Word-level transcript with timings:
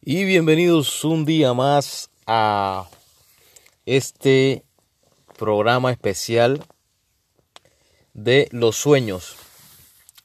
Y 0.00 0.24
bienvenidos 0.24 1.04
un 1.04 1.24
día 1.24 1.54
más 1.54 2.08
a 2.24 2.88
este 3.84 4.64
programa 5.36 5.90
especial 5.90 6.64
de 8.14 8.48
los 8.52 8.76
sueños. 8.76 9.36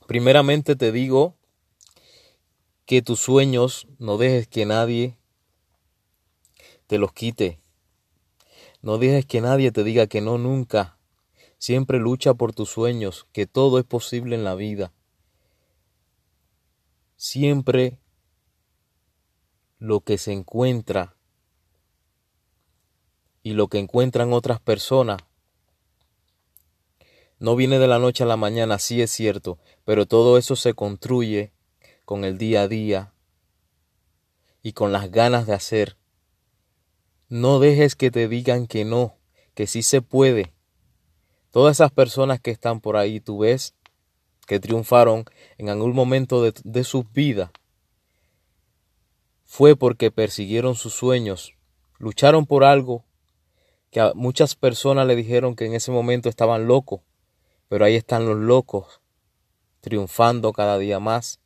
Primeramente 0.05 0.75
te 0.75 0.91
digo 0.91 1.36
que 2.86 3.01
tus 3.01 3.20
sueños 3.20 3.88
no 3.97 4.17
dejes 4.20 4.47
que 4.47 4.67
nadie 4.67 5.17
te 6.85 6.99
los 6.99 7.11
quite. 7.11 7.59
No 8.83 8.99
dejes 8.99 9.25
que 9.25 9.41
nadie 9.41 9.71
te 9.71 9.83
diga 9.83 10.05
que 10.05 10.21
no 10.21 10.37
nunca. 10.37 10.99
Siempre 11.57 11.97
lucha 11.97 12.35
por 12.35 12.53
tus 12.53 12.69
sueños, 12.69 13.25
que 13.33 13.47
todo 13.47 13.79
es 13.79 13.85
posible 13.85 14.35
en 14.35 14.43
la 14.43 14.53
vida. 14.53 14.93
Siempre 17.15 18.02
lo 19.83 20.00
que 20.00 20.18
se 20.18 20.32
encuentra 20.32 21.18
y 23.43 23.51
lo 23.51 23.68
que 23.68 23.79
encuentran 23.79 24.32
otras 24.32 24.61
personas 24.61 25.19
no 27.37 27.57
viene 27.57 27.79
de 27.79 27.89
la 27.89 28.00
noche 28.00 28.23
a 28.23 28.28
la 28.28 28.37
mañana, 28.37 28.79
sí 28.79 29.01
es 29.01 29.11
cierto, 29.11 29.59
pero 29.83 30.06
todo 30.06 30.37
eso 30.37 30.56
se 30.56 30.73
construye 30.73 31.51
con 32.06 32.23
el 32.23 32.38
día 32.38 32.61
a 32.61 32.69
día 32.69 33.14
y 34.61 34.72
con 34.72 34.94
las 34.94 35.11
ganas 35.11 35.47
de 35.47 35.53
hacer. 35.53 35.97
No 37.28 37.59
dejes 37.59 37.97
que 37.97 38.09
te 38.09 38.30
digan 38.30 38.67
que 38.67 38.86
no, 38.86 39.17
que 39.53 39.67
sí 39.67 39.84
se 39.84 40.02
puede. 40.02 40.53
Todas 41.52 41.75
esas 41.75 41.92
personas 41.92 42.39
que 42.39 42.52
están 42.52 42.80
por 42.80 42.95
ahí, 42.95 43.20
tú 43.20 43.39
ves, 43.39 43.75
que 44.47 44.61
triunfaron 44.61 45.25
en 45.58 45.67
algún 45.67 45.94
momento 45.94 46.42
de, 46.42 46.53
de 46.64 46.86
sus 46.86 47.11
vidas, 47.11 47.52
fue 49.56 49.75
porque 49.75 50.09
persiguieron 50.09 50.73
sus 50.73 50.96
sueños, 50.96 51.54
lucharon 52.00 52.48
por 52.48 52.64
algo 52.64 53.06
que 53.92 54.00
a 54.00 54.16
muchas 54.16 54.56
personas 54.56 55.06
le 55.06 55.16
dijeron 55.16 55.56
que 55.56 55.68
en 55.68 55.76
ese 55.76 55.92
momento 55.92 56.28
estaban 56.28 56.66
locos, 56.66 57.02
pero 57.68 57.86
ahí 57.86 57.94
están 57.94 58.26
los 58.26 58.36
locos, 58.36 59.00
triunfando 59.80 60.54
cada 60.54 60.80
día 60.80 61.00
más 61.00 61.40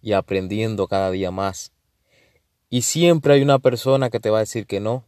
y 0.00 0.12
aprendiendo 0.12 0.86
cada 0.86 1.10
día 1.10 1.32
más. 1.32 1.72
Y 2.70 2.82
siempre 2.82 3.34
hay 3.34 3.42
una 3.42 3.58
persona 3.58 4.08
que 4.08 4.20
te 4.20 4.30
va 4.30 4.36
a 4.36 4.46
decir 4.46 4.64
que 4.64 4.78
no, 4.78 5.04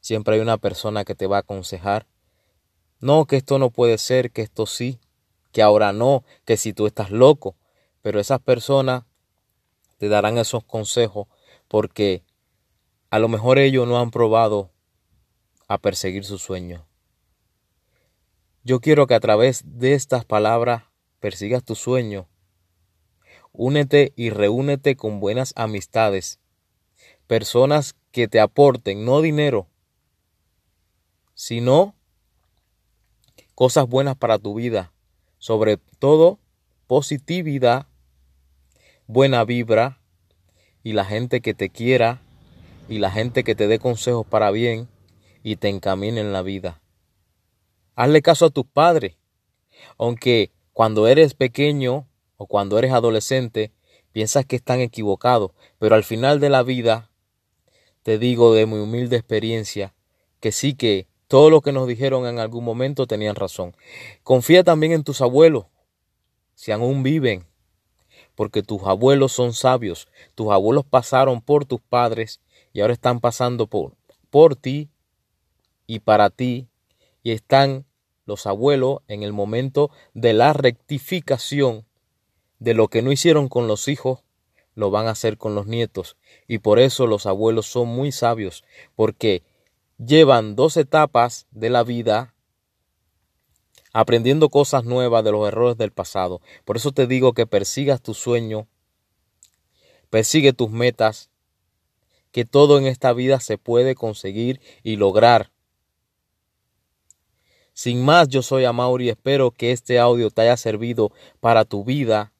siempre 0.00 0.36
hay 0.36 0.40
una 0.40 0.56
persona 0.56 1.04
que 1.04 1.14
te 1.14 1.26
va 1.26 1.36
a 1.36 1.40
aconsejar, 1.40 2.06
no, 2.98 3.26
que 3.26 3.36
esto 3.36 3.58
no 3.58 3.68
puede 3.68 3.98
ser, 3.98 4.30
que 4.30 4.40
esto 4.40 4.64
sí, 4.64 5.00
que 5.52 5.60
ahora 5.60 5.92
no, 5.92 6.24
que 6.46 6.56
si 6.56 6.72
tú 6.72 6.86
estás 6.86 7.10
loco, 7.10 7.56
pero 8.00 8.20
esas 8.20 8.40
personas 8.40 9.04
te 9.98 10.08
darán 10.08 10.38
esos 10.38 10.64
consejos 10.64 11.26
porque 11.68 12.24
a 13.10 13.18
lo 13.18 13.28
mejor 13.28 13.58
ellos 13.58 13.86
no 13.86 13.98
han 13.98 14.10
probado 14.10 14.70
a 15.68 15.78
perseguir 15.78 16.24
su 16.24 16.38
sueño. 16.38 16.86
Yo 18.62 18.80
quiero 18.80 19.06
que 19.06 19.14
a 19.14 19.20
través 19.20 19.62
de 19.64 19.94
estas 19.94 20.24
palabras 20.24 20.84
persigas 21.20 21.64
tu 21.64 21.74
sueño. 21.74 22.28
Únete 23.52 24.12
y 24.16 24.30
reúnete 24.30 24.96
con 24.96 25.20
buenas 25.20 25.52
amistades, 25.54 26.40
personas 27.26 27.94
que 28.10 28.26
te 28.26 28.40
aporten 28.40 29.04
no 29.04 29.20
dinero, 29.20 29.68
sino 31.34 31.94
cosas 33.54 33.86
buenas 33.86 34.16
para 34.16 34.38
tu 34.38 34.54
vida, 34.54 34.92
sobre 35.38 35.76
todo 35.98 36.40
positividad, 36.86 37.86
buena 39.06 39.44
vibra, 39.44 40.00
y 40.84 40.92
la 40.92 41.04
gente 41.04 41.40
que 41.40 41.54
te 41.54 41.70
quiera 41.70 42.20
y 42.88 42.98
la 42.98 43.10
gente 43.10 43.42
que 43.42 43.56
te 43.56 43.66
dé 43.66 43.80
consejos 43.80 44.26
para 44.26 44.52
bien 44.52 44.86
y 45.42 45.56
te 45.56 45.68
encamine 45.68 46.20
en 46.20 46.32
la 46.32 46.42
vida. 46.42 46.80
Hazle 47.96 48.22
caso 48.22 48.46
a 48.46 48.50
tus 48.50 48.66
padres, 48.66 49.16
aunque 49.98 50.52
cuando 50.72 51.08
eres 51.08 51.34
pequeño 51.34 52.06
o 52.36 52.46
cuando 52.46 52.78
eres 52.78 52.92
adolescente 52.92 53.72
piensas 54.12 54.44
que 54.44 54.56
están 54.56 54.80
equivocados, 54.80 55.52
pero 55.78 55.94
al 55.94 56.04
final 56.04 56.38
de 56.38 56.50
la 56.50 56.62
vida 56.62 57.10
te 58.02 58.18
digo 58.18 58.54
de 58.54 58.66
mi 58.66 58.78
humilde 58.78 59.16
experiencia 59.16 59.94
que 60.40 60.52
sí 60.52 60.74
que 60.74 61.08
todo 61.26 61.48
lo 61.48 61.62
que 61.62 61.72
nos 61.72 61.88
dijeron 61.88 62.26
en 62.26 62.38
algún 62.38 62.64
momento 62.64 63.06
tenían 63.06 63.34
razón. 63.34 63.74
Confía 64.22 64.62
también 64.62 64.92
en 64.92 65.02
tus 65.02 65.22
abuelos, 65.22 65.64
si 66.54 66.70
aún 66.70 67.02
viven, 67.02 67.46
porque 68.34 68.62
tus 68.62 68.82
abuelos 68.82 69.32
son 69.32 69.52
sabios, 69.52 70.08
tus 70.34 70.50
abuelos 70.50 70.84
pasaron 70.84 71.40
por 71.40 71.64
tus 71.64 71.80
padres 71.80 72.40
y 72.72 72.80
ahora 72.80 72.92
están 72.92 73.20
pasando 73.20 73.66
por, 73.66 73.96
por 74.30 74.56
ti 74.56 74.90
y 75.86 76.00
para 76.00 76.30
ti, 76.30 76.68
y 77.22 77.32
están 77.32 77.84
los 78.26 78.46
abuelos 78.46 79.00
en 79.08 79.22
el 79.22 79.32
momento 79.32 79.90
de 80.14 80.32
la 80.32 80.52
rectificación 80.52 81.86
de 82.58 82.74
lo 82.74 82.88
que 82.88 83.02
no 83.02 83.12
hicieron 83.12 83.48
con 83.48 83.68
los 83.68 83.88
hijos, 83.88 84.24
lo 84.74 84.90
van 84.90 85.06
a 85.06 85.10
hacer 85.10 85.38
con 85.38 85.54
los 85.54 85.66
nietos, 85.66 86.16
y 86.48 86.58
por 86.58 86.78
eso 86.78 87.06
los 87.06 87.26
abuelos 87.26 87.66
son 87.66 87.88
muy 87.88 88.12
sabios, 88.12 88.64
porque 88.96 89.42
llevan 89.98 90.56
dos 90.56 90.76
etapas 90.76 91.46
de 91.50 91.70
la 91.70 91.84
vida 91.84 92.33
aprendiendo 93.94 94.50
cosas 94.50 94.84
nuevas 94.84 95.24
de 95.24 95.30
los 95.30 95.46
errores 95.46 95.78
del 95.78 95.92
pasado. 95.92 96.42
Por 96.64 96.76
eso 96.76 96.90
te 96.92 97.06
digo 97.06 97.32
que 97.32 97.46
persigas 97.46 98.02
tu 98.02 98.12
sueño, 98.12 98.66
persigue 100.10 100.52
tus 100.52 100.68
metas, 100.70 101.30
que 102.32 102.44
todo 102.44 102.76
en 102.76 102.86
esta 102.86 103.12
vida 103.12 103.38
se 103.38 103.56
puede 103.56 103.94
conseguir 103.94 104.60
y 104.82 104.96
lograr. 104.96 105.52
Sin 107.72 108.04
más, 108.04 108.28
yo 108.28 108.42
soy 108.42 108.64
Amauri 108.64 109.06
y 109.06 109.10
espero 109.10 109.52
que 109.52 109.70
este 109.70 110.00
audio 110.00 110.30
te 110.30 110.42
haya 110.42 110.56
servido 110.56 111.12
para 111.38 111.64
tu 111.64 111.84
vida, 111.84 112.32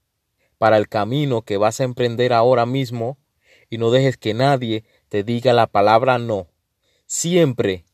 para 0.58 0.76
el 0.76 0.88
camino 0.88 1.42
que 1.42 1.56
vas 1.56 1.80
a 1.80 1.84
emprender 1.84 2.32
ahora 2.32 2.66
mismo 2.66 3.16
y 3.70 3.78
no 3.78 3.92
dejes 3.92 4.16
que 4.16 4.34
nadie 4.34 4.84
te 5.08 5.22
diga 5.22 5.52
la 5.52 5.68
palabra 5.68 6.18
no. 6.18 6.48
Siempre, 7.06 7.84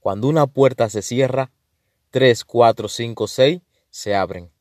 cuando 0.00 0.28
una 0.28 0.46
puerta 0.46 0.88
se 0.88 1.02
cierra, 1.02 1.52
3, 2.12 2.44
4, 2.44 2.88
5, 2.88 3.26
6 3.26 3.60
se 3.90 4.14
abren. 4.14 4.52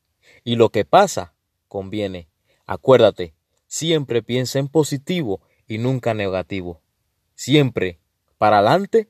Y 0.44 0.56
lo 0.56 0.70
que 0.70 0.86
pasa 0.86 1.36
conviene. 1.68 2.30
Acuérdate, 2.66 3.36
siempre 3.68 4.24
piensa 4.24 4.58
en 4.58 4.70
positivo 4.70 5.42
y 5.68 5.78
nunca 5.78 6.14
negativo. 6.14 6.82
Siempre 7.36 8.00
para 8.38 8.60
adelante 8.60 9.10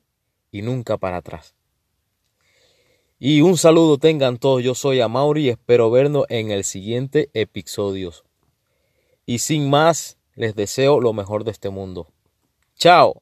y 0.51 0.63
nunca 0.63 0.97
para 0.97 1.17
atrás. 1.17 1.55
Y 3.19 3.41
un 3.41 3.57
saludo 3.57 3.99
tengan 3.99 4.37
todos, 4.37 4.63
yo 4.63 4.73
soy 4.73 4.99
Amauri 4.99 5.45
y 5.45 5.49
espero 5.49 5.91
vernos 5.91 6.25
en 6.29 6.49
el 6.49 6.63
siguiente 6.63 7.29
episodio. 7.35 8.11
Y 9.27 9.37
sin 9.37 9.69
más, 9.69 10.17
les 10.33 10.55
deseo 10.55 10.99
lo 10.99 11.13
mejor 11.13 11.43
de 11.43 11.51
este 11.51 11.69
mundo. 11.69 12.07
Chao. 12.75 13.21